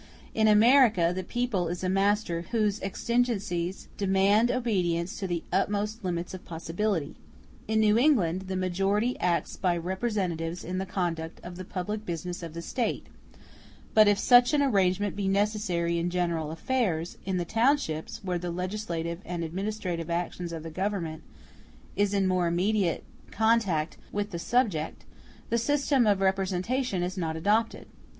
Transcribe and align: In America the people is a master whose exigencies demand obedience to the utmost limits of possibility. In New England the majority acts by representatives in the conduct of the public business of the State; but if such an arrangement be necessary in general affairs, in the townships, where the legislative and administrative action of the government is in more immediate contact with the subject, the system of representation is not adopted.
In 0.33 0.47
America 0.47 1.11
the 1.15 1.23
people 1.23 1.67
is 1.67 1.83
a 1.83 1.87
master 1.87 2.41
whose 2.49 2.81
exigencies 2.81 3.87
demand 3.97 4.49
obedience 4.49 5.19
to 5.19 5.27
the 5.27 5.43
utmost 5.53 6.03
limits 6.03 6.33
of 6.33 6.43
possibility. 6.43 7.13
In 7.67 7.79
New 7.81 7.99
England 7.99 8.47
the 8.47 8.55
majority 8.55 9.15
acts 9.19 9.57
by 9.57 9.77
representatives 9.77 10.63
in 10.63 10.79
the 10.79 10.87
conduct 10.87 11.39
of 11.43 11.55
the 11.55 11.63
public 11.63 12.03
business 12.03 12.41
of 12.41 12.55
the 12.55 12.63
State; 12.63 13.05
but 13.93 14.07
if 14.07 14.17
such 14.17 14.53
an 14.55 14.63
arrangement 14.63 15.15
be 15.15 15.27
necessary 15.27 15.99
in 15.99 16.09
general 16.09 16.49
affairs, 16.49 17.19
in 17.23 17.37
the 17.37 17.45
townships, 17.45 18.21
where 18.23 18.39
the 18.39 18.49
legislative 18.49 19.19
and 19.23 19.43
administrative 19.43 20.09
action 20.09 20.51
of 20.51 20.63
the 20.63 20.71
government 20.71 21.21
is 21.95 22.11
in 22.15 22.25
more 22.25 22.47
immediate 22.47 23.03
contact 23.29 23.97
with 24.11 24.31
the 24.31 24.39
subject, 24.39 25.05
the 25.51 25.59
system 25.59 26.07
of 26.07 26.21
representation 26.21 27.03
is 27.03 27.19
not 27.19 27.35
adopted. 27.35 27.85